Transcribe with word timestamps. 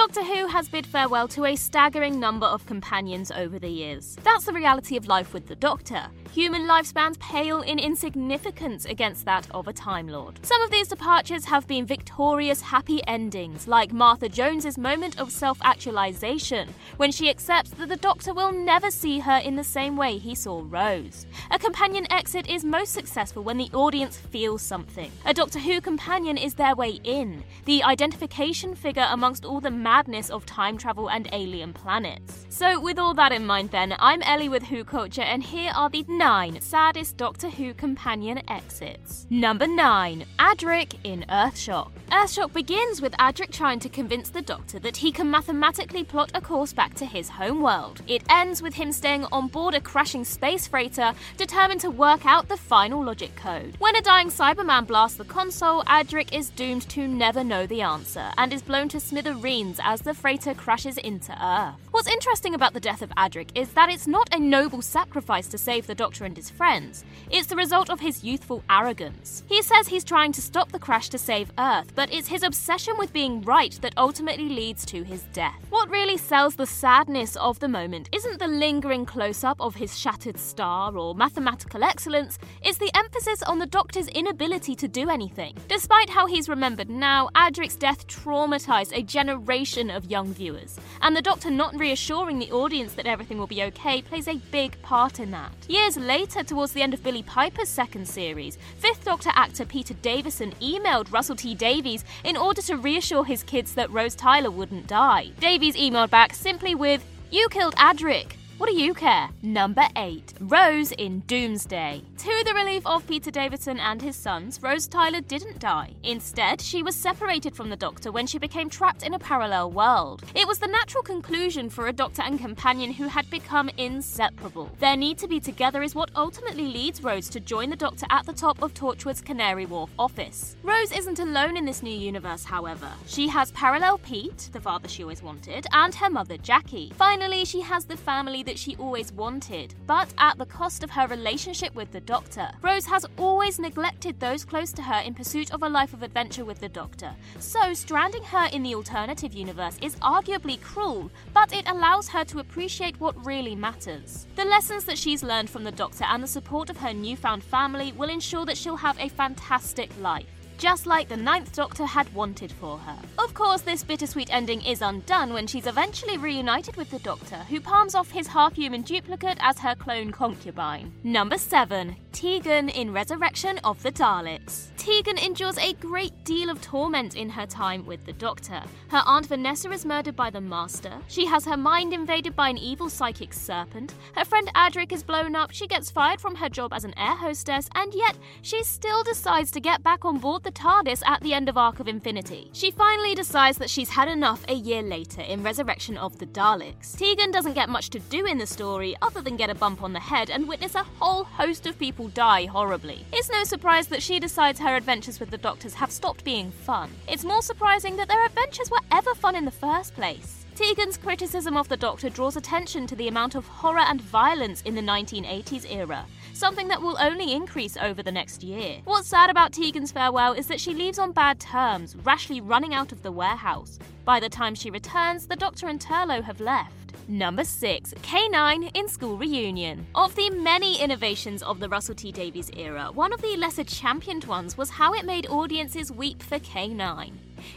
Doctor 0.00 0.24
Who 0.24 0.46
has 0.46 0.66
bid 0.66 0.86
farewell 0.86 1.28
to 1.28 1.44
a 1.44 1.54
staggering 1.54 2.18
number 2.18 2.46
of 2.46 2.64
companions 2.64 3.30
over 3.30 3.58
the 3.58 3.68
years. 3.68 4.16
That's 4.22 4.46
the 4.46 4.52
reality 4.54 4.96
of 4.96 5.06
life 5.06 5.34
with 5.34 5.46
the 5.46 5.54
Doctor. 5.54 6.06
Human 6.32 6.62
lifespans 6.62 7.18
pale 7.18 7.60
in 7.60 7.80
insignificance 7.80 8.84
against 8.84 9.24
that 9.24 9.48
of 9.50 9.66
a 9.66 9.72
Time 9.72 10.06
Lord. 10.06 10.38
Some 10.46 10.62
of 10.62 10.70
these 10.70 10.86
departures 10.86 11.46
have 11.46 11.66
been 11.66 11.84
victorious, 11.84 12.60
happy 12.60 13.00
endings, 13.08 13.66
like 13.66 13.92
Martha 13.92 14.28
Jones's 14.28 14.78
moment 14.78 15.18
of 15.18 15.32
self-actualization 15.32 16.68
when 16.98 17.10
she 17.10 17.28
accepts 17.28 17.70
that 17.70 17.88
the 17.88 17.96
Doctor 17.96 18.32
will 18.32 18.52
never 18.52 18.92
see 18.92 19.18
her 19.18 19.38
in 19.38 19.56
the 19.56 19.64
same 19.64 19.96
way 19.96 20.18
he 20.18 20.36
saw 20.36 20.62
Rose. 20.64 21.26
A 21.50 21.58
companion 21.58 22.06
exit 22.12 22.48
is 22.48 22.64
most 22.64 22.92
successful 22.92 23.42
when 23.42 23.58
the 23.58 23.70
audience 23.72 24.16
feels 24.16 24.62
something. 24.62 25.10
A 25.24 25.34
Doctor 25.34 25.58
Who 25.58 25.80
companion 25.80 26.36
is 26.36 26.54
their 26.54 26.76
way 26.76 27.00
in, 27.02 27.42
the 27.64 27.82
identification 27.82 28.76
figure 28.76 29.08
amongst 29.10 29.44
all 29.44 29.60
the 29.60 29.72
madness 29.72 30.30
of 30.30 30.46
time 30.46 30.78
travel 30.78 31.10
and 31.10 31.28
alien 31.32 31.72
planets. 31.72 32.46
So, 32.50 32.78
with 32.78 33.00
all 33.00 33.14
that 33.14 33.32
in 33.32 33.46
mind, 33.46 33.72
then, 33.72 33.96
I'm 33.98 34.22
Ellie 34.22 34.48
with 34.48 34.62
Who 34.62 34.84
Culture, 34.84 35.22
and 35.22 35.42
here 35.42 35.72
are 35.74 35.90
the 35.90 36.04
nine 36.20 36.60
saddest 36.60 37.16
Doctor 37.16 37.48
Who 37.48 37.72
companion 37.72 38.42
exits. 38.50 39.26
Number 39.30 39.66
nine, 39.66 40.26
Adric 40.38 40.96
in 41.02 41.24
Earthshock. 41.30 41.92
Earthshock 42.10 42.52
begins 42.52 43.00
with 43.00 43.12
Adric 43.20 43.52
trying 43.52 43.78
to 43.78 43.88
convince 43.88 44.30
the 44.30 44.42
Doctor 44.42 44.80
that 44.80 44.96
he 44.96 45.12
can 45.12 45.30
mathematically 45.30 46.02
plot 46.02 46.32
a 46.34 46.40
course 46.40 46.72
back 46.72 46.94
to 46.94 47.06
his 47.06 47.28
home 47.28 47.62
world. 47.62 48.02
It 48.08 48.24
ends 48.28 48.60
with 48.60 48.74
him 48.74 48.90
staying 48.90 49.26
on 49.30 49.46
board 49.46 49.74
a 49.74 49.80
crashing 49.80 50.24
space 50.24 50.66
freighter, 50.66 51.14
determined 51.36 51.80
to 51.82 51.90
work 51.90 52.26
out 52.26 52.48
the 52.48 52.56
final 52.56 53.04
logic 53.04 53.36
code. 53.36 53.76
When 53.78 53.94
a 53.94 54.02
dying 54.02 54.26
Cyberman 54.26 54.88
blasts 54.88 55.18
the 55.18 55.24
console, 55.24 55.84
Adric 55.84 56.32
is 56.32 56.50
doomed 56.50 56.88
to 56.88 57.06
never 57.06 57.44
know 57.44 57.64
the 57.64 57.82
answer 57.82 58.32
and 58.36 58.52
is 58.52 58.62
blown 58.62 58.88
to 58.88 58.98
smithereens 58.98 59.78
as 59.80 60.00
the 60.00 60.14
freighter 60.14 60.52
crashes 60.52 60.98
into 60.98 61.32
Earth. 61.32 61.76
What's 61.92 62.08
interesting 62.08 62.54
about 62.54 62.72
the 62.72 62.80
death 62.80 63.02
of 63.02 63.10
Adric 63.10 63.50
is 63.54 63.70
that 63.74 63.88
it's 63.88 64.08
not 64.08 64.34
a 64.34 64.40
noble 64.40 64.82
sacrifice 64.82 65.46
to 65.48 65.58
save 65.58 65.86
the 65.86 65.94
Doctor 65.94 66.24
and 66.24 66.36
his 66.36 66.50
friends. 66.50 67.04
It's 67.30 67.46
the 67.46 67.56
result 67.56 67.88
of 67.88 68.00
his 68.00 68.24
youthful 68.24 68.64
arrogance. 68.68 69.44
He 69.48 69.62
says 69.62 69.86
he's 69.86 70.02
trying 70.02 70.32
to 70.32 70.42
stop 70.42 70.72
the 70.72 70.78
crash 70.80 71.08
to 71.10 71.18
save 71.18 71.52
Earth, 71.56 71.94
but 72.00 72.10
it's 72.14 72.28
his 72.28 72.42
obsession 72.42 72.94
with 72.96 73.12
being 73.12 73.42
right 73.42 73.78
that 73.82 73.92
ultimately 73.98 74.48
leads 74.48 74.86
to 74.86 75.02
his 75.02 75.20
death. 75.34 75.60
What 75.68 75.90
really 75.90 76.16
sells 76.16 76.56
the 76.56 76.64
sadness 76.64 77.36
of 77.36 77.60
the 77.60 77.68
moment 77.68 78.08
isn't 78.10 78.38
the 78.38 78.46
lingering 78.46 79.04
close 79.04 79.44
up 79.44 79.60
of 79.60 79.74
his 79.74 79.98
shattered 79.98 80.38
star 80.38 80.96
or 80.96 81.14
mathematical 81.14 81.84
excellence, 81.84 82.38
it's 82.62 82.78
the 82.78 82.90
emphasis 82.96 83.42
on 83.42 83.58
the 83.58 83.66
Doctor's 83.66 84.08
inability 84.08 84.74
to 84.76 84.88
do 84.88 85.10
anything. 85.10 85.54
Despite 85.68 86.08
how 86.08 86.24
he's 86.24 86.48
remembered 86.48 86.88
now, 86.88 87.28
Adric's 87.36 87.76
death 87.76 88.06
traumatized 88.06 88.96
a 88.96 89.02
generation 89.02 89.90
of 89.90 90.10
young 90.10 90.32
viewers, 90.32 90.80
and 91.02 91.14
the 91.14 91.20
Doctor 91.20 91.50
not 91.50 91.78
reassuring 91.78 92.38
the 92.38 92.50
audience 92.50 92.94
that 92.94 93.04
everything 93.04 93.36
will 93.36 93.46
be 93.46 93.62
okay 93.64 94.00
plays 94.00 94.26
a 94.26 94.40
big 94.50 94.80
part 94.80 95.20
in 95.20 95.30
that. 95.32 95.52
Years 95.68 95.98
later, 95.98 96.42
towards 96.44 96.72
the 96.72 96.80
end 96.80 96.94
of 96.94 97.02
Billie 97.02 97.24
Piper's 97.24 97.68
second 97.68 98.08
series, 98.08 98.56
Fifth 98.78 99.04
Doctor 99.04 99.32
actor 99.34 99.66
Peter 99.66 99.92
Davison 99.92 100.52
emailed 100.62 101.12
Russell 101.12 101.36
T 101.36 101.54
Davies 101.54 101.89
in 102.24 102.36
order 102.36 102.62
to 102.62 102.76
reassure 102.76 103.24
his 103.24 103.42
kids 103.42 103.74
that 103.74 103.90
Rose 103.90 104.14
Tyler 104.14 104.50
wouldn't 104.50 104.86
die. 104.86 105.30
Davies 105.40 105.76
emailed 105.76 106.10
back 106.10 106.34
simply 106.34 106.74
with, 106.74 107.04
You 107.30 107.48
killed 107.48 107.74
Adric. 107.76 108.39
What 108.60 108.68
do 108.68 108.78
you 108.78 108.92
care? 108.92 109.30
Number 109.40 109.86
8. 109.96 110.34
Rose 110.40 110.92
in 110.92 111.20
Doomsday. 111.20 112.02
To 112.18 112.44
the 112.44 112.52
relief 112.52 112.86
of 112.86 113.06
Peter 113.06 113.30
Davison 113.30 113.80
and 113.80 114.02
his 114.02 114.16
sons, 114.16 114.60
Rose 114.62 114.86
Tyler 114.86 115.22
didn't 115.22 115.60
die. 115.60 115.94
Instead, 116.02 116.60
she 116.60 116.82
was 116.82 116.94
separated 116.94 117.56
from 117.56 117.70
the 117.70 117.76
Doctor 117.76 118.12
when 118.12 118.26
she 118.26 118.38
became 118.38 118.68
trapped 118.68 119.02
in 119.02 119.14
a 119.14 119.18
parallel 119.18 119.70
world. 119.70 120.22
It 120.34 120.46
was 120.46 120.58
the 120.58 120.66
natural 120.66 121.02
conclusion 121.02 121.70
for 121.70 121.86
a 121.86 121.92
Doctor 121.94 122.20
and 122.20 122.38
companion 122.38 122.92
who 122.92 123.08
had 123.08 123.30
become 123.30 123.70
inseparable. 123.78 124.70
Their 124.78 124.94
need 124.94 125.16
to 125.20 125.26
be 125.26 125.40
together 125.40 125.82
is 125.82 125.94
what 125.94 126.10
ultimately 126.14 126.66
leads 126.66 127.02
Rose 127.02 127.30
to 127.30 127.40
join 127.40 127.70
the 127.70 127.76
Doctor 127.76 128.04
at 128.10 128.26
the 128.26 128.34
top 128.34 128.60
of 128.60 128.74
Torchwood's 128.74 129.22
Canary 129.22 129.64
Wharf 129.64 129.88
office. 129.98 130.54
Rose 130.62 130.92
isn't 130.92 131.18
alone 131.18 131.56
in 131.56 131.64
this 131.64 131.82
new 131.82 131.98
universe, 131.98 132.44
however. 132.44 132.90
She 133.06 133.26
has 133.28 133.52
parallel 133.52 133.96
Pete, 133.96 134.50
the 134.52 134.60
father 134.60 134.86
she 134.86 135.02
always 135.02 135.22
wanted, 135.22 135.66
and 135.72 135.94
her 135.94 136.10
mother 136.10 136.36
Jackie. 136.36 136.92
Finally, 136.98 137.46
she 137.46 137.62
has 137.62 137.86
the 137.86 137.96
family 137.96 138.42
that 138.50 138.58
she 138.58 138.74
always 138.80 139.12
wanted, 139.12 139.72
but 139.86 140.12
at 140.18 140.36
the 140.36 140.44
cost 140.44 140.82
of 140.82 140.90
her 140.90 141.06
relationship 141.06 141.72
with 141.76 141.92
the 141.92 142.00
Doctor. 142.00 142.50
Rose 142.62 142.84
has 142.86 143.06
always 143.16 143.60
neglected 143.60 144.18
those 144.18 144.44
close 144.44 144.72
to 144.72 144.82
her 144.82 145.00
in 145.02 145.14
pursuit 145.14 145.54
of 145.54 145.62
a 145.62 145.68
life 145.68 145.92
of 145.92 146.02
adventure 146.02 146.44
with 146.44 146.58
the 146.58 146.68
Doctor, 146.68 147.14
so 147.38 147.72
stranding 147.74 148.24
her 148.24 148.48
in 148.52 148.64
the 148.64 148.74
alternative 148.74 149.34
universe 149.34 149.78
is 149.80 149.94
arguably 149.96 150.60
cruel, 150.60 151.12
but 151.32 151.52
it 151.52 151.70
allows 151.70 152.08
her 152.08 152.24
to 152.24 152.40
appreciate 152.40 152.98
what 152.98 153.24
really 153.24 153.54
matters. 153.54 154.26
The 154.34 154.44
lessons 154.44 154.82
that 154.86 154.98
she's 154.98 155.22
learned 155.22 155.48
from 155.48 155.62
the 155.62 155.70
Doctor 155.70 156.02
and 156.08 156.20
the 156.20 156.26
support 156.26 156.70
of 156.70 156.78
her 156.78 156.92
newfound 156.92 157.44
family 157.44 157.92
will 157.92 158.10
ensure 158.10 158.46
that 158.46 158.58
she'll 158.58 158.74
have 158.74 158.98
a 158.98 159.10
fantastic 159.10 159.90
life 160.00 160.39
just 160.60 160.86
like 160.86 161.08
the 161.08 161.16
Ninth 161.16 161.54
Doctor 161.54 161.86
had 161.86 162.12
wanted 162.12 162.52
for 162.52 162.76
her. 162.76 162.98
Of 163.18 163.32
course, 163.32 163.62
this 163.62 163.82
bittersweet 163.82 164.28
ending 164.30 164.60
is 164.60 164.82
undone 164.82 165.32
when 165.32 165.46
she's 165.46 165.66
eventually 165.66 166.18
reunited 166.18 166.76
with 166.76 166.90
the 166.90 166.98
Doctor, 166.98 167.36
who 167.36 167.60
palms 167.60 167.94
off 167.94 168.10
his 168.10 168.26
half 168.26 168.54
human 168.54 168.82
duplicate 168.82 169.38
as 169.40 169.58
her 169.58 169.74
clone 169.74 170.12
concubine. 170.12 170.92
Number 171.02 171.38
7. 171.38 171.96
Tegan 172.12 172.68
in 172.68 172.92
Resurrection 172.92 173.58
of 173.64 173.82
the 173.82 173.90
Daleks. 173.90 174.66
Tegan 174.80 175.18
endures 175.18 175.58
a 175.58 175.74
great 175.74 176.24
deal 176.24 176.48
of 176.48 176.62
torment 176.62 177.14
in 177.14 177.28
her 177.28 177.44
time 177.44 177.84
with 177.84 178.02
the 178.06 178.14
Doctor. 178.14 178.62
Her 178.88 179.02
Aunt 179.04 179.26
Vanessa 179.26 179.70
is 179.70 179.84
murdered 179.84 180.16
by 180.16 180.30
the 180.30 180.40
Master, 180.40 180.94
she 181.06 181.26
has 181.26 181.44
her 181.44 181.58
mind 181.58 181.92
invaded 181.92 182.34
by 182.34 182.48
an 182.48 182.56
evil 182.56 182.88
psychic 182.88 183.34
serpent, 183.34 183.92
her 184.16 184.24
friend 184.24 184.50
Adric 184.56 184.90
is 184.90 185.02
blown 185.02 185.36
up, 185.36 185.50
she 185.50 185.66
gets 185.66 185.90
fired 185.90 186.18
from 186.18 186.34
her 186.34 186.48
job 186.48 186.72
as 186.72 186.84
an 186.84 186.98
air 186.98 187.14
hostess, 187.14 187.68
and 187.74 187.92
yet 187.92 188.16
she 188.40 188.64
still 188.64 189.02
decides 189.02 189.50
to 189.50 189.60
get 189.60 189.82
back 189.82 190.06
on 190.06 190.16
board 190.16 190.44
the 190.44 190.50
TARDIS 190.50 191.02
at 191.06 191.20
the 191.20 191.34
end 191.34 191.50
of 191.50 191.58
Arc 191.58 191.78
of 191.78 191.86
Infinity. 191.86 192.48
She 192.54 192.70
finally 192.70 193.14
decides 193.14 193.58
that 193.58 193.68
she's 193.68 193.90
had 193.90 194.08
enough 194.08 194.42
a 194.48 194.54
year 194.54 194.80
later 194.80 195.20
in 195.20 195.42
Resurrection 195.42 195.98
of 195.98 196.18
the 196.18 196.26
Daleks. 196.26 196.96
Tegan 196.96 197.30
doesn't 197.30 197.52
get 197.52 197.68
much 197.68 197.90
to 197.90 197.98
do 197.98 198.24
in 198.24 198.38
the 198.38 198.46
story 198.46 198.96
other 199.02 199.20
than 199.20 199.36
get 199.36 199.50
a 199.50 199.54
bump 199.54 199.82
on 199.82 199.92
the 199.92 200.00
head 200.00 200.30
and 200.30 200.48
witness 200.48 200.74
a 200.74 200.84
whole 200.84 201.24
host 201.24 201.66
of 201.66 201.78
people 201.78 202.08
die 202.08 202.46
horribly. 202.46 203.04
It's 203.12 203.30
no 203.30 203.44
surprise 203.44 203.86
that 203.88 204.02
she 204.02 204.18
decides 204.18 204.58
her 204.58 204.69
adventures 204.76 205.20
with 205.20 205.30
the 205.30 205.38
Doctors 205.38 205.74
have 205.74 205.90
stopped 205.90 206.24
being 206.24 206.50
fun. 206.50 206.90
It's 207.08 207.24
more 207.24 207.42
surprising 207.42 207.96
that 207.96 208.08
their 208.08 208.24
adventures 208.24 208.70
were 208.70 208.80
ever 208.90 209.14
fun 209.14 209.36
in 209.36 209.44
the 209.44 209.50
first 209.50 209.94
place. 209.94 210.44
Tegan's 210.54 210.98
criticism 210.98 211.56
of 211.56 211.68
the 211.68 211.76
Doctor 211.76 212.10
draws 212.10 212.36
attention 212.36 212.86
to 212.86 212.94
the 212.94 213.08
amount 213.08 213.34
of 213.34 213.46
horror 213.46 213.80
and 213.80 214.00
violence 214.00 214.60
in 214.62 214.74
the 214.74 214.82
1980s 214.82 215.70
era, 215.70 216.04
something 216.34 216.68
that 216.68 216.82
will 216.82 216.98
only 217.00 217.32
increase 217.32 217.76
over 217.78 218.02
the 218.02 218.12
next 218.12 218.42
year. 218.42 218.80
What's 218.84 219.08
sad 219.08 219.30
about 219.30 219.52
Tegan's 219.52 219.92
farewell 219.92 220.34
is 220.34 220.48
that 220.48 220.60
she 220.60 220.74
leaves 220.74 220.98
on 220.98 221.12
bad 221.12 221.40
terms, 221.40 221.96
rashly 222.04 222.40
running 222.40 222.74
out 222.74 222.92
of 222.92 223.02
the 223.02 223.12
warehouse. 223.12 223.78
By 224.04 224.20
the 224.20 224.28
time 224.28 224.54
she 224.54 224.70
returns, 224.70 225.26
the 225.26 225.36
Doctor 225.36 225.66
and 225.68 225.80
Turlough 225.80 226.24
have 226.24 226.40
left. 226.40 226.74
Number 227.10 227.42
6. 227.42 227.92
K9 227.94 228.70
in 228.76 228.86
School 228.86 229.16
Reunion. 229.16 229.84
Of 229.96 230.14
the 230.14 230.30
many 230.30 230.80
innovations 230.80 231.42
of 231.42 231.58
the 231.58 231.68
Russell 231.68 231.96
T 231.96 232.12
Davies 232.12 232.52
era, 232.56 232.88
one 232.94 233.12
of 233.12 233.20
the 233.20 233.36
lesser 233.36 233.64
championed 233.64 234.26
ones 234.26 234.56
was 234.56 234.70
how 234.70 234.94
it 234.94 235.04
made 235.04 235.26
audiences 235.26 235.90
weep 235.90 236.22
for 236.22 236.38
K9. 236.38 237.10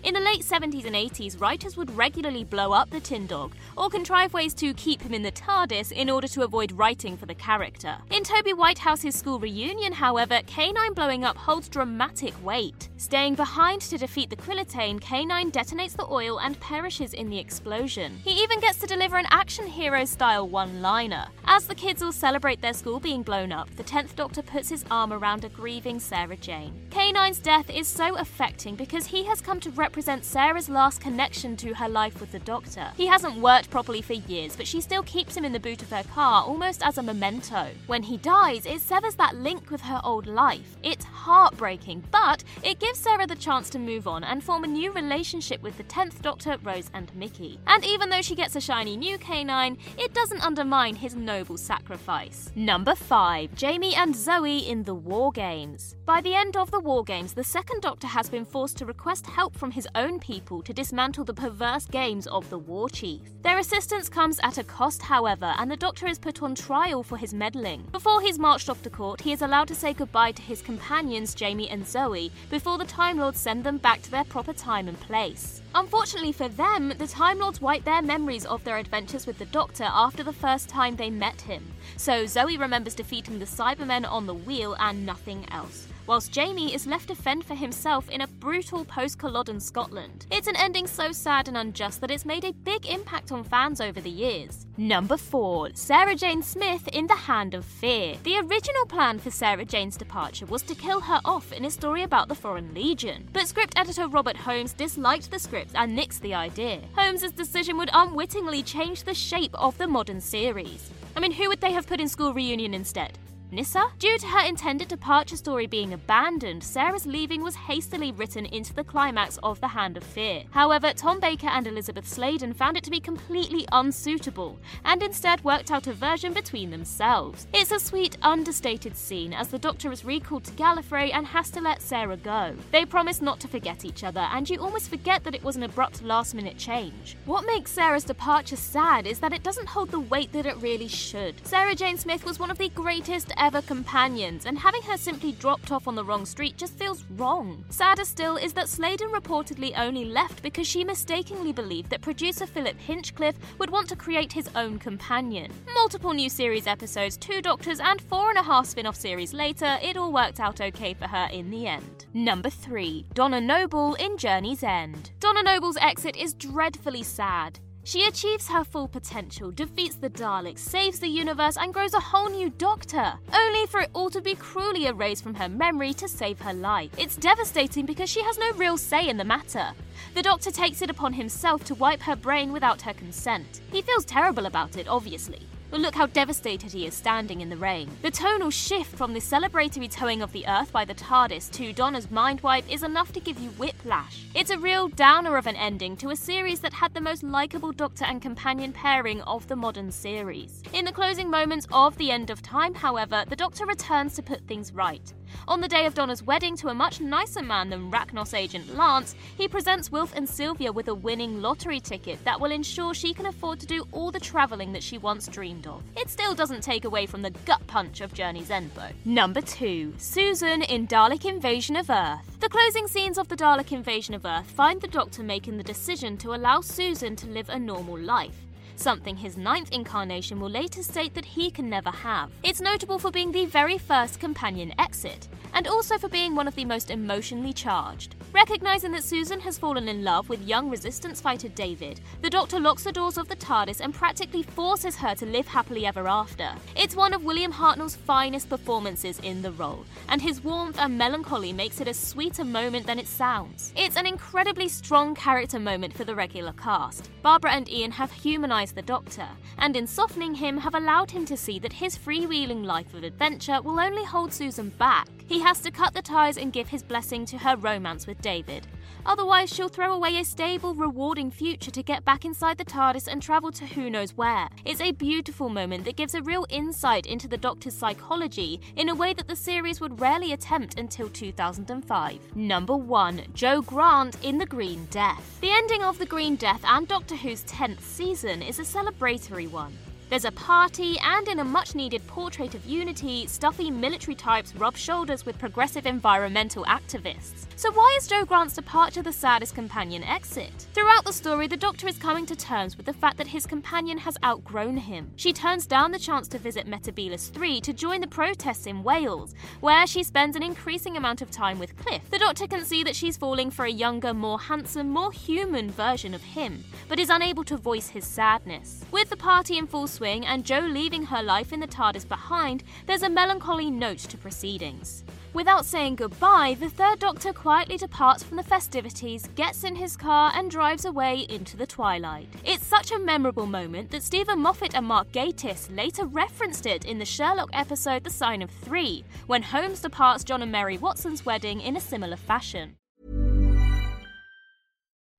In 0.04 0.14
the 0.14 0.20
late 0.20 0.42
70s 0.42 0.86
and 0.86 0.96
80s, 0.96 1.40
writers 1.40 1.78
would 1.78 1.96
regularly 1.96 2.44
blow 2.44 2.72
up 2.72 2.90
the 2.90 3.00
Tin 3.00 3.28
Dog 3.28 3.54
or 3.78 3.90
contrive 3.90 4.34
ways 4.34 4.54
to 4.56 4.74
keep 4.74 5.02
him 5.02 5.14
in 5.14 5.24
the 5.24 5.32
TARDIS 5.32 5.92
in 5.92 6.10
order 6.10 6.28
to 6.30 6.44
avoid 6.44 6.72
writing 6.72 7.18
for 7.18 7.26
the 7.26 7.36
character. 7.36 7.98
In 8.12 8.24
Toby 8.24 8.52
Whithouse's 8.52 9.16
school 9.16 9.40
reunion, 9.40 9.94
however, 9.94 10.42
K9 10.42 10.96
blowing 10.96 11.24
up 11.24 11.38
holds 11.38 11.70
dramatic 11.70 12.34
weight. 12.44 12.90
Staying 12.98 13.36
behind 13.36 13.82
to 13.82 13.98
defeat 13.98 14.30
the 14.30 14.36
Krillitane, 14.36 15.00
K9 15.00 15.52
detonates 15.52 15.96
the 15.96 16.08
oil 16.10 16.40
and 16.40 16.60
perishes 16.60 17.14
in 17.14 17.30
the 17.30 17.40
explosion. 17.40 18.20
He 18.24 18.42
even 18.44 18.60
gets 18.60 18.80
to 18.80 18.88
deliver 18.88 19.18
an 19.18 19.28
action 19.32 19.68
hero 19.68 20.06
style 20.06 20.48
one 20.48 20.82
liner. 20.82 21.28
As 21.46 21.68
the 21.68 21.76
kids 21.76 22.02
all 22.02 22.12
celebrate 22.12 22.62
their 22.62 22.74
school 22.74 23.00
being 23.00 23.24
blown 23.24 23.52
up, 23.52 23.70
the 23.76 23.84
10th 23.84 24.16
Doctor 24.16 24.42
puts 24.42 24.70
his 24.70 24.86
arm 24.90 25.12
around 25.12 25.44
a 25.44 25.50
grieving 25.50 26.00
Sarah 26.00 26.38
Jane. 26.38 26.74
K9's 26.90 27.40
death 27.40 27.70
is 27.70 27.88
so 27.88 28.16
affecting 28.18 28.76
because 28.76 29.06
he 29.06 29.24
has 29.26 29.42
come 29.42 29.60
to 29.60 29.70
represent 29.78 30.26
Sarah's 30.26 30.70
last 30.70 31.02
connection 31.02 31.56
to 31.58 31.74
her 31.74 31.90
life 31.90 32.20
with 32.20 32.32
the 32.32 32.40
Doctor. 32.40 32.92
He 32.96 33.08
hasn't 33.08 33.38
worked 33.38 33.70
properly 33.70 34.02
for 34.02 34.14
years, 34.14 34.56
but 34.56 34.68
she 34.68 34.82
still 34.82 35.04
keeps 35.04 35.36
him 35.36 35.46
in 35.46 35.52
the 35.52 35.60
boot 35.60 35.82
of 35.82 35.90
her 35.92 36.04
car 36.04 36.44
almost 36.44 36.84
as 36.84 36.98
a 36.98 37.04
memento. 37.04 37.68
When 37.88 38.04
he 38.04 38.18
dies, 38.18 38.66
it 38.66 38.82
severs 38.82 39.16
that 39.16 39.36
link 39.36 39.72
with 39.72 39.82
her 39.82 40.02
old 40.04 40.28
life. 40.28 40.78
It's 40.84 41.06
heartbreaking, 41.06 42.04
but 42.12 42.44
it 42.64 42.80
gives 42.80 43.00
Sarah 43.00 43.28
the 43.28 43.36
chance 43.36 43.70
to 43.72 43.80
move 43.80 44.08
on 44.08 44.24
and 44.24 44.44
form 44.44 44.64
a 44.64 44.68
new 44.68 44.92
relationship 44.92 45.62
with 45.62 45.78
the 45.78 45.84
10th 45.84 46.22
Doctor, 46.22 46.58
Rose, 46.64 46.90
and 46.94 47.14
Mickey. 47.16 47.60
And 47.68 47.84
even 47.86 48.10
though 48.10 48.22
she 48.22 48.36
gets 48.36 48.56
a 48.56 48.62
shiny 48.62 48.98
new 48.98 49.18
K9, 49.18 49.78
it 49.98 50.14
doesn't 50.14 50.44
undermine 50.44 50.96
his 50.96 51.16
noble 51.16 51.58
sacrifice. 51.58 52.52
Number 52.56 52.96
5 52.96 53.56
Jamie 53.56 53.96
and 53.96 54.16
Zoe 54.16 54.60
in 54.60 54.84
the 54.84 54.96
War 54.96 55.32
Games. 55.32 55.96
By 56.06 56.22
the 56.22 56.36
end 56.36 56.58
of 56.58 56.72
the 56.72 56.80
War 56.80 57.04
Games, 57.04 57.34
the 57.34 57.44
second 57.44 57.82
Doctor 57.82 58.08
has 58.08 58.30
been 58.30 58.46
forced 58.46 58.78
to 58.78 58.86
request 58.86 59.26
help 59.28 59.56
from 59.64 59.72
his 59.72 59.88
own 59.96 60.20
people 60.20 60.62
to 60.62 60.74
dismantle 60.74 61.24
the 61.24 61.34
perverse 61.34 61.86
games 61.86 62.28
of 62.28 62.50
the 62.50 62.58
War 62.58 62.90
Chief. 62.90 63.22
Their 63.44 63.60
assistance 63.60 64.10
comes 64.10 64.38
at 64.44 64.58
a 64.58 64.64
cost, 64.66 65.02
however, 65.02 65.54
and 65.58 65.72
the 65.72 65.78
Doctor 65.78 66.06
is 66.06 66.20
put 66.20 66.44
on 66.44 66.54
trial 66.54 67.02
for 67.02 67.16
his 67.16 67.34
meddling. 67.34 67.88
Before 67.94 68.20
he's 68.20 68.38
marched 68.38 68.68
off 68.68 68.82
to 68.82 68.90
court, 68.90 69.22
he 69.22 69.32
is 69.32 69.42
allowed 69.42 69.70
to 69.70 69.76
say 69.76 69.94
goodbye 69.94 70.34
to 70.34 70.42
his 70.42 70.62
companions, 70.62 71.34
Jamie 71.34 71.70
and 71.70 71.88
Zoe, 71.88 72.30
before 72.50 72.78
the 72.78 72.84
Time 72.84 73.20
Lords 73.20 73.40
send 73.40 73.64
them 73.64 73.78
back 73.78 74.02
to 74.02 74.12
their 74.12 74.26
proper 74.26 74.52
time 74.52 74.90
and 74.90 75.00
place. 75.00 75.62
Unfortunately 75.74 76.34
for 76.34 76.50
them, 76.50 76.92
the 76.98 77.08
Time 77.08 77.40
Lords 77.40 77.62
wipe 77.62 77.86
their 77.86 78.02
memories 78.02 78.46
of 78.46 78.66
their 78.66 78.80
adventures 78.80 79.26
with 79.26 79.38
the 79.38 79.46
Doctor 79.46 79.86
after 79.86 80.26
the 80.26 80.34
first 80.34 80.68
time 80.68 80.98
they 80.98 81.10
met 81.10 81.40
him. 81.40 81.72
So 81.96 82.26
Zoe 82.26 82.58
remembers 82.58 82.96
defeating 82.96 83.40
the 83.40 83.46
Cybermen 83.46 84.06
on 84.12 84.26
the 84.26 84.34
wheel 84.34 84.76
and 84.78 85.06
nothing 85.06 85.46
else 85.52 85.88
whilst 86.08 86.32
Jamie 86.32 86.74
is 86.74 86.88
left 86.88 87.08
to 87.08 87.16
fend 87.16 87.46
for 87.46 87.56
himself 87.56 88.10
in 88.10 88.22
a 88.22 88.28
brutal 88.28 88.86
post 88.86 89.20
Culloden 89.20 89.60
Scotland. 89.60 90.26
It's 90.32 90.48
an 90.48 90.56
ending 90.56 90.88
so 90.88 91.12
sad 91.12 91.48
and 91.48 91.58
unjust 91.58 92.02
that 92.02 92.12
it's 92.12 92.26
made 92.26 92.44
a 92.44 92.54
big 92.54 92.86
impact 92.86 93.32
on 93.32 93.44
fans 93.44 93.82
over 93.82 94.02
the 94.02 94.10
years. 94.10 94.66
Number 94.78 95.18
4 95.18 95.72
Sarah 95.76 96.16
Jane 96.16 96.42
Smith 96.42 96.88
in 96.90 97.08
The 97.08 97.16
Hand 97.16 97.54
of 97.54 97.66
Fear. 97.66 98.16
The 98.24 98.40
original 98.40 98.86
plan 98.88 99.20
for 99.20 99.32
Sarah 99.32 99.66
Jane's 99.66 99.98
departure 99.98 100.46
was 100.46 100.62
to 100.64 100.76
kill 100.76 101.02
her 101.02 101.22
off 101.24 101.52
in 101.54 101.66
a 101.66 101.72
story 101.72 102.04
about 102.04 102.28
the 102.28 102.36
Foreign 102.36 102.74
Legion, 102.74 103.28
but 103.34 103.48
script 103.48 103.74
editor 103.78 104.08
Robert 104.08 104.38
Holmes 104.38 104.74
disliked 104.74 105.32
the 105.32 105.40
script 105.40 105.72
and 105.76 105.98
nixed 105.98 106.22
the 106.22 106.34
idea. 106.34 106.82
Holmes's 106.96 107.32
decision 107.32 107.78
would 107.78 107.90
unwittingly 107.94 108.64
change 108.64 109.04
the 109.04 109.14
shape 109.14 109.54
of 109.54 109.78
the 109.78 109.88
modern 109.88 110.22
series. 110.22 110.90
I 111.16 111.20
mean, 111.20 111.32
who 111.32 111.48
would 111.50 111.62
they 111.62 111.72
have 111.74 111.88
put 111.88 112.00
in 112.00 112.08
School 112.08 112.34
Reunion 112.34 112.74
instead? 112.74 113.18
Nyssa? 113.54 113.92
Due 114.00 114.18
to 114.18 114.28
her 114.28 114.46
intended 114.46 114.88
departure 114.88 115.38
story 115.38 115.68
being 115.68 115.94
abandoned, 115.94 116.64
Sarah's 116.64 117.06
leaving 117.06 117.44
was 117.44 117.56
hastily 117.56 118.12
written 118.12 118.48
into 118.48 118.74
the 118.74 118.84
climax 118.84 119.38
of 119.44 119.62
The 119.62 119.68
Hand 119.68 119.96
of 119.96 120.04
Fear. 120.04 120.46
However, 120.52 120.92
Tom 120.92 121.20
Baker 121.20 121.48
and 121.48 121.68
Elizabeth 121.68 122.08
Sladen 122.08 122.54
found 122.54 122.78
it 122.78 122.84
to 122.84 122.90
be 122.90 123.00
completely 123.00 123.68
unsuitable 123.72 124.58
and 124.84 125.04
instead 125.04 125.44
worked 125.44 125.72
out 125.72 125.86
a 125.86 125.94
version 125.94 126.34
between 126.34 126.72
themselves. 126.72 127.46
It's 127.54 127.72
a 127.72 127.80
sweet, 127.80 128.18
understated 128.24 128.98
scene 128.98 129.34
as 129.34 129.50
the 129.50 129.60
Doctor 129.60 129.92
is 129.92 130.04
recalled 130.04 130.46
to 130.46 130.52
Gallifrey 130.54 131.14
and 131.14 131.28
has 131.28 131.52
to 131.52 131.62
let 131.62 131.82
Sarah 131.82 132.18
go. 132.18 132.56
They 132.72 132.86
promise 132.86 133.22
not 133.22 133.40
to 133.42 133.48
forget 133.48 133.86
each 133.86 134.04
other, 134.04 134.28
and 134.32 134.50
you 134.50 134.60
almost 134.60 134.90
forget 134.90 135.24
that 135.24 135.36
it 135.36 135.44
was 135.44 135.56
an 135.56 135.64
abrupt 135.64 136.02
last 136.02 136.34
minute 136.34 136.58
change. 136.58 137.18
What 137.26 137.46
makes 137.46 137.72
Sarah's 137.72 138.04
departure 138.04 138.56
sad 138.56 139.06
is 139.06 139.20
that 139.20 139.34
it 139.34 139.44
doesn't 139.44 139.68
hold 139.68 139.92
the 139.92 140.00
weight 140.00 140.32
that 140.32 140.48
it 140.48 140.58
really 140.58 140.88
should. 140.88 141.36
Sarah 141.46 141.76
Jane 141.76 141.98
Smith 141.98 142.26
was 142.26 142.40
one 142.40 142.50
of 142.50 142.58
the 142.58 142.70
greatest 142.70 143.32
ever 143.44 143.62
companions, 143.62 144.46
and 144.46 144.58
having 144.58 144.82
her 144.84 144.96
simply 144.96 145.34
dropped 145.34 145.70
off 145.70 145.86
on 145.86 145.96
the 145.96 146.04
wrong 146.04 146.26
street 146.26 146.56
just 146.56 146.76
feels 146.76 147.04
wrong. 147.18 147.66
Sadder 147.68 148.06
still 148.06 148.38
is 148.38 148.54
that 148.54 148.70
Sladen 148.70 149.10
reportedly 149.10 149.74
only 149.78 150.06
left 150.06 150.42
because 150.42 150.66
she 150.66 150.86
mistakenly 150.86 151.52
believed 151.52 151.90
that 151.90 152.00
producer 152.00 152.46
Philip 152.46 152.80
Hinchcliffe 152.80 153.36
would 153.60 153.70
want 153.70 153.90
to 153.90 153.98
create 153.98 154.32
his 154.32 154.50
own 154.56 154.80
companion. 154.80 155.52
Multiple 155.74 156.14
new 156.14 156.30
series 156.30 156.68
episodes, 156.68 157.18
two 157.18 157.42
doctors, 157.42 157.82
and 157.82 158.02
four 158.02 158.30
and 158.30 158.40
a 158.40 158.44
half 158.44 158.66
spin 158.66 158.86
off 158.86 158.96
series 158.96 159.34
later, 159.34 159.78
it 159.82 159.98
all 159.98 160.14
worked 160.14 160.40
out 160.40 160.62
okay 160.62 160.94
for 160.94 161.08
her 161.08 161.28
in 161.34 161.52
the 161.52 161.68
end. 161.68 162.06
Number 162.14 162.50
3 162.50 163.08
Donna 163.14 163.42
Noble 163.42 163.96
in 163.96 164.18
Journey's 164.18 164.64
End. 164.64 165.12
Donna 165.20 165.44
Noble's 165.44 165.78
exit 165.82 166.16
is 166.16 166.34
dreadfully 166.34 167.04
sad. 167.04 167.60
She 167.86 168.06
achieves 168.06 168.48
her 168.48 168.64
full 168.64 168.88
potential, 168.88 169.52
defeats 169.52 169.96
the 169.96 170.10
Daleks, 170.10 170.60
saves 170.60 171.00
the 171.00 171.10
universe, 171.10 171.58
and 171.58 171.74
grows 171.74 171.94
a 171.94 172.00
whole 172.00 172.30
new 172.30 172.50
Doctor, 172.50 173.16
only 173.34 173.66
for 173.68 173.82
it 173.82 173.90
all 173.94 174.10
to 174.10 174.22
be 174.22 174.36
cruelly 174.36 174.86
erased 174.86 175.22
from 175.22 175.36
her 175.36 175.50
memory 175.50 175.94
to 175.96 176.08
save 176.08 176.40
her 176.40 176.54
life. 176.54 176.92
It's 176.98 177.18
devastating 177.18 177.86
because 177.86 178.10
she 178.10 178.24
has 178.24 178.38
no 178.38 178.52
real 178.54 178.78
say 178.78 179.10
in 179.10 179.18
the 179.18 179.26
matter. 179.26 179.72
The 180.14 180.22
Doctor 180.22 180.50
takes 180.50 180.82
it 180.82 180.90
upon 180.90 181.14
himself 181.14 181.66
to 181.66 181.76
wipe 181.76 182.02
her 182.04 182.16
brain 182.16 182.54
without 182.54 182.82
her 182.84 182.94
consent. 182.94 183.60
He 183.70 183.82
feels 183.82 184.06
terrible 184.06 184.46
about 184.46 184.78
it, 184.78 184.88
obviously 184.88 185.42
but 185.74 185.82
look 185.82 185.96
how 185.96 186.06
devastated 186.06 186.72
he 186.72 186.86
is 186.86 186.94
standing 186.94 187.42
in 187.42 187.50
the 187.50 187.58
rain. 187.58 187.90
The 188.04 188.12
tonal 188.12 188.52
shift 188.52 188.96
from 188.96 189.16
the 189.16 189.20
celebratory 189.20 189.90
towing 189.90 190.22
of 190.22 190.32
the 190.32 190.46
Earth 190.48 190.72
by 190.72 190.86
the 190.86 190.94
TARDIS 190.94 191.50
to 191.54 191.74
Donna's 191.74 192.12
mind 192.12 192.42
wipe 192.42 192.72
is 192.72 192.84
enough 192.84 193.12
to 193.14 193.20
give 193.20 193.40
you 193.40 193.50
whiplash. 193.50 194.24
It's 194.36 194.52
a 194.52 194.60
real 194.60 194.88
downer 194.88 195.36
of 195.36 195.48
an 195.48 195.56
ending 195.56 195.98
to 195.98 196.12
a 196.12 196.16
series 196.16 196.60
that 196.60 196.74
had 196.74 196.94
the 196.94 197.02
most 197.02 197.24
likable 197.24 197.72
Doctor 197.72 198.06
and 198.06 198.22
companion 198.22 198.72
pairing 198.72 199.24
of 199.24 199.48
the 199.48 199.56
modern 199.56 199.92
series. 199.92 200.62
In 200.74 200.86
the 200.86 200.92
closing 200.92 201.32
moments 201.32 201.66
of 201.72 201.98
The 201.98 202.12
End 202.12 202.30
of 202.30 202.44
Time, 202.44 202.76
however, 202.76 203.26
the 203.28 203.36
Doctor 203.36 203.66
returns 203.66 204.14
to 204.14 204.22
put 204.22 204.42
things 204.42 204.72
right. 204.74 205.12
On 205.48 205.62
the 205.62 205.68
day 205.68 205.86
of 205.86 205.94
Donna's 205.94 206.24
wedding 206.24 206.56
to 206.58 206.70
a 206.70 206.74
much 206.74 207.02
nicer 207.02 207.42
man 207.42 207.70
than 207.70 207.92
Racnoss 207.92 208.34
agent 208.34 208.76
Lance, 208.76 209.16
he 209.38 209.48
presents 209.48 209.92
Wilf 209.92 210.16
and 210.16 210.28
Sylvia 210.28 210.72
with 210.72 210.88
a 210.88 210.96
winning 210.96 211.42
lottery 211.42 211.80
ticket 211.80 212.24
that 212.24 212.40
will 212.40 212.52
ensure 212.52 212.94
she 212.94 213.14
can 213.14 213.26
afford 213.26 213.60
to 213.60 213.66
do 213.66 213.86
all 213.92 214.12
the 214.12 214.20
travelling 214.20 214.72
that 214.74 214.84
she 214.84 214.98
once 214.98 215.28
dreamed 215.28 215.68
of. 215.68 215.84
It 215.98 216.10
still 216.10 216.34
doesn't 216.34 216.62
take 216.62 216.86
away 216.86 217.06
from 217.06 217.22
the 217.22 217.32
gut 217.46 217.66
punch 217.68 218.02
of 218.02 218.14
Journey's 218.14 218.52
End, 218.52 218.72
though. 218.76 218.90
Number 219.06 219.42
2 219.42 219.96
Susan 219.98 220.62
in 220.62 220.88
Dalek 220.88 221.26
Invasion 221.26 221.76
of 221.76 221.90
Earth. 221.90 222.40
The 222.40 222.50
closing 222.50 222.88
scenes 222.88 223.18
of 223.18 223.28
the 223.28 223.36
Dalek 223.36 223.72
Invasion 223.72 224.14
of 224.14 224.26
Earth 224.26 224.50
find 224.50 224.82
the 224.82 224.88
Doctor 224.88 225.24
making 225.24 225.58
the 225.58 225.64
decision 225.64 226.18
to 226.18 226.34
allow 226.34 226.62
Susan 226.62 227.16
to 227.18 227.28
live 227.28 227.50
a 227.50 227.60
normal 227.60 227.98
life 227.98 228.44
something 228.76 229.18
his 229.18 229.38
ninth 229.38 229.72
incarnation 229.72 230.40
will 230.40 230.50
later 230.50 230.84
state 230.84 231.14
that 231.14 231.26
he 231.26 231.50
can 231.52 231.70
never 231.70 231.92
have. 231.92 232.32
It's 232.44 232.62
notable 232.62 233.00
for 233.00 233.12
being 233.12 233.32
the 233.32 233.46
very 233.46 233.78
first 233.78 234.20
companion 234.20 234.74
exit, 234.80 235.28
and 235.54 235.68
also 235.68 235.98
for 235.98 236.10
being 236.10 236.36
one 236.36 236.48
of 236.48 236.56
the 236.56 236.66
most 236.66 236.90
emotionally 236.90 237.54
charged. 237.54 238.16
Recognizing 238.34 238.92
that 238.94 239.04
Susan 239.04 239.40
has 239.42 239.60
fallen 239.60 239.88
in 239.88 240.04
love 240.04 240.28
with 240.28 240.42
young 240.42 240.68
resistance 240.68 241.22
fighter 241.22 241.50
David, 241.50 242.02
the 242.24 242.32
Doctor 242.32 242.60
locks 242.60 242.84
the 242.84 242.92
doors 242.92 243.20
of 243.20 243.28
the 243.28 243.36
TARDIS 243.36 243.80
and 243.80 243.94
practically 243.94 244.42
forces 244.42 244.96
her 244.96 245.14
to 245.14 245.26
live 245.28 245.48
happily 245.48 245.86
ever 245.86 246.08
after. 246.08 246.50
It's 246.76 246.96
one 246.96 247.14
of 247.14 247.24
William 247.24 247.54
Hartnell's 247.54 247.96
finest 247.96 248.50
performances 248.50 249.20
in 249.20 249.44
the 249.44 249.52
role, 249.52 249.86
and 250.10 250.20
his 250.20 250.44
warmth 250.44 250.80
and 250.80 250.98
melancholy 250.98 251.54
makes 251.54 251.80
it 251.80 251.88
a 251.88 251.94
sweeter 251.94 252.44
moment 252.44 252.88
than 252.88 252.98
it 252.98 253.08
sounds. 253.08 253.72
It's 253.78 253.98
an 253.98 254.08
incredibly 254.08 254.68
strong 254.68 255.14
character 255.14 255.60
moment 255.60 255.94
for 255.94 256.04
the 256.04 256.16
regular 256.16 256.54
cast. 256.54 257.12
Barbara 257.22 257.52
and 257.52 257.70
Ian 257.70 257.92
have 257.92 258.12
humanized 258.12 258.74
the 258.74 258.82
Doctor, 258.82 259.28
and 259.60 259.76
in 259.76 259.86
softening 259.86 260.34
him 260.34 260.58
have 260.58 260.74
allowed 260.74 261.12
him 261.12 261.26
to 261.28 261.38
see 261.38 261.60
that 261.60 261.74
his 261.74 261.96
freewheeling 261.96 262.66
life 262.66 262.96
of 262.96 263.04
adventure 263.04 263.62
will 263.62 263.80
only 263.80 264.04
hold 264.04 264.34
Susan 264.34 264.70
back. 264.70 265.08
He 265.28 265.40
has 265.40 265.62
to 265.62 265.72
cut 265.72 265.94
the 265.94 266.02
ties 266.02 266.38
and 266.38 266.52
give 266.52 266.68
his 266.68 266.84
blessing 266.84 267.26
to 267.28 267.38
her 267.38 267.56
romance 267.56 268.06
with 268.08 268.22
David. 268.24 268.66
Otherwise, 269.06 269.54
she'll 269.54 269.70
throw 269.70 269.94
away 269.94 270.18
a 270.18 270.24
stable, 270.24 270.74
rewarding 270.74 271.30
future 271.30 271.70
to 271.70 271.84
get 271.84 272.06
back 272.06 272.24
inside 272.24 272.58
the 272.58 272.66
TARDIS 272.66 273.08
and 273.08 273.22
travel 273.22 273.52
to 273.52 273.66
who 273.66 273.90
knows 273.90 274.16
where. 274.16 274.48
It's 274.66 274.82
a 274.82 274.94
beautiful 274.94 275.50
moment 275.50 275.84
that 275.86 275.98
gives 275.98 276.16
a 276.16 276.22
real 276.22 276.46
insight 276.50 277.06
into 277.06 277.28
the 277.28 277.38
Doctor's 277.38 277.74
psychology 277.74 278.62
in 278.78 278.90
a 278.90 278.96
way 278.96 279.14
that 279.14 279.28
the 279.28 279.36
series 279.36 279.82
would 279.82 280.00
rarely 280.00 280.32
attempt 280.32 280.80
until 280.80 281.10
2005. 281.10 282.36
Number 282.36 282.78
1 282.78 283.24
Jo 283.34 283.62
Grant 283.62 284.16
in 284.24 284.38
The 284.38 284.46
Green 284.46 284.88
Death. 284.90 285.38
The 285.42 285.52
ending 285.52 285.84
of 285.84 286.00
The 286.00 286.06
Green 286.06 286.38
Death 286.38 286.64
and 286.66 286.88
Doctor 286.88 287.16
Who's 287.16 287.44
10th 287.44 287.82
season 287.82 288.42
is 288.42 288.60
a 288.60 288.64
celebratory 288.64 289.52
one. 289.52 289.78
There's 290.10 290.26
a 290.26 290.32
party, 290.32 290.98
and 291.02 291.28
in 291.28 291.40
a 291.40 291.44
much 291.44 291.74
needed 291.74 292.06
portrait 292.06 292.54
of 292.54 292.66
unity, 292.68 293.26
stuffy 293.26 293.72
military 293.72 294.14
types 294.14 294.56
rub 294.56 294.78
shoulders 294.78 295.26
with 295.26 295.40
progressive 295.40 295.88
environmental 295.88 296.66
activists. 296.66 297.48
So, 297.64 297.72
why 297.72 297.96
is 297.98 298.08
Jo 298.08 298.26
Grant's 298.26 298.56
departure 298.56 299.02
the 299.02 299.14
saddest 299.14 299.56
companion 299.56 300.04
exit? 300.04 300.52
Throughout 300.74 301.06
the 301.06 301.14
story, 301.14 301.48
the 301.48 301.56
Doctor 301.56 301.88
is 301.88 301.98
coming 301.98 302.26
to 302.26 302.36
terms 302.36 302.76
with 302.76 302.86
the 302.86 302.92
fact 302.92 303.16
that 303.16 303.28
his 303.28 303.46
companion 303.46 304.00
has 304.00 304.18
outgrown 304.22 304.76
him. 304.76 305.12
She 305.16 305.32
turns 305.32 305.66
down 305.66 305.92
the 305.92 305.98
chance 305.98 306.28
to 306.28 306.38
visit 306.38 306.68
Metebelis 306.68 307.32
3 307.32 307.62
to 307.62 307.72
join 307.72 308.02
the 308.02 308.08
protests 308.08 308.68
in 308.68 308.84
Wales, 308.84 309.34
where 309.62 309.88
she 309.88 310.04
spends 310.04 310.36
an 310.36 310.44
increasing 310.44 310.98
amount 310.98 311.22
of 311.22 311.32
time 311.32 311.58
with 311.58 311.78
Cliff. 311.78 312.02
The 312.12 312.20
Doctor 312.20 312.48
can 312.48 312.66
see 312.66 312.84
that 312.84 312.98
she's 312.98 313.16
falling 313.16 313.50
for 313.50 313.64
a 313.64 313.72
younger, 313.72 314.14
more 314.14 314.42
handsome, 314.42 314.90
more 314.90 315.14
human 315.14 315.72
version 315.72 316.14
of 316.14 316.22
him, 316.22 316.66
but 316.90 317.00
is 317.00 317.10
unable 317.10 317.46
to 317.46 317.56
voice 317.56 317.88
his 317.88 318.06
sadness. 318.06 318.84
With 318.92 319.10
the 319.10 319.16
party 319.16 319.58
in 319.58 319.68
full 319.68 319.88
swing 319.88 320.26
and 320.26 320.44
Joe 320.44 320.68
leaving 320.70 321.04
her 321.04 321.24
life 321.24 321.54
in 321.54 321.62
the 321.62 321.68
TARDIS 321.68 322.10
behind, 322.10 322.66
there's 322.88 323.04
a 323.04 323.10
melancholy 323.10 323.72
note 323.72 324.00
to 324.00 324.18
proceedings. 324.18 325.06
Without 325.34 325.66
saying 325.66 325.96
goodbye, 325.96 326.56
the 326.60 326.70
Third 326.70 327.00
Doctor 327.00 327.34
quietly 327.34 327.76
departs 327.76 328.22
from 328.22 328.38
the 328.38 328.44
festivities, 328.44 329.28
gets 329.36 329.64
in 329.64 329.76
his 329.76 329.98
car, 329.98 330.32
and 330.36 330.52
drives 330.52 330.86
away 330.86 331.26
into 331.28 331.58
the 331.58 331.66
twilight. 331.66 332.28
It's 332.46 332.64
such 332.64 332.92
a 332.92 333.00
memorable 333.00 333.48
moment 333.48 333.90
that 333.90 334.04
Steven 334.04 334.40
Moffat 334.40 334.76
and 334.76 334.86
Mark 334.86 335.12
Gatiss 335.12 335.76
later 335.76 336.06
referenced 336.06 336.68
it 336.68 336.86
in 336.86 337.00
the 337.00 337.06
Sherlock 337.06 337.50
episode 337.52 338.04
The 338.04 338.12
Sign 338.12 338.44
of 338.44 338.52
Three, 338.52 339.04
when 339.26 339.42
Holmes 339.42 339.82
departs 339.82 340.24
John 340.24 340.44
and 340.44 340.52
Mary 340.52 340.78
Watson's 340.78 341.26
wedding 341.26 341.62
in 341.62 341.76
a 341.76 341.82
similar 341.82 342.16
fashion. 342.16 342.78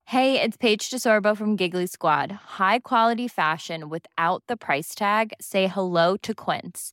Hey, 0.04 0.40
it's 0.40 0.56
Paige 0.56 0.90
DeSorbo 0.90 1.36
from 1.36 1.56
Giggly 1.56 1.88
Squad. 1.88 2.30
High 2.30 2.78
quality 2.78 3.26
fashion 3.26 3.88
without 3.88 4.44
the 4.46 4.56
price 4.56 4.94
tag? 4.94 5.32
Say 5.40 5.66
hello 5.66 6.16
to 6.18 6.34
Quince. 6.34 6.92